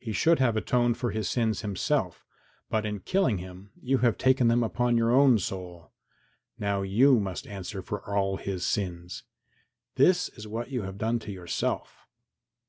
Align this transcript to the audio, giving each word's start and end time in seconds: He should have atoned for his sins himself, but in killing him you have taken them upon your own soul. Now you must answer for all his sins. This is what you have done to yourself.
He 0.00 0.12
should 0.12 0.40
have 0.40 0.56
atoned 0.56 0.96
for 0.96 1.12
his 1.12 1.28
sins 1.30 1.60
himself, 1.60 2.24
but 2.68 2.84
in 2.84 2.98
killing 2.98 3.38
him 3.38 3.70
you 3.80 3.98
have 3.98 4.18
taken 4.18 4.48
them 4.48 4.64
upon 4.64 4.96
your 4.96 5.12
own 5.12 5.38
soul. 5.38 5.92
Now 6.58 6.82
you 6.82 7.20
must 7.20 7.46
answer 7.46 7.80
for 7.80 8.04
all 8.12 8.38
his 8.38 8.66
sins. 8.66 9.22
This 9.94 10.30
is 10.30 10.48
what 10.48 10.70
you 10.70 10.82
have 10.82 10.98
done 10.98 11.20
to 11.20 11.30
yourself. 11.30 12.08